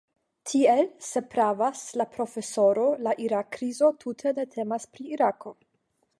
Tiel, 0.51 0.79
se 1.07 1.21
pravas 1.35 1.83
la 2.01 2.07
profesoro, 2.15 2.87
la 3.09 3.15
Irak-krizo 3.27 3.93
tute 4.07 4.35
ne 4.41 4.49
temas 4.59 4.93
pri 4.97 5.09
Irako. 5.17 5.57